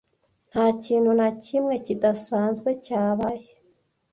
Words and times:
Nta 0.49 0.65
kintu 0.83 1.11
na 1.19 1.29
kimwe 1.43 1.73
kidasanzwe 1.85 2.69
cyabaye. 2.85 3.47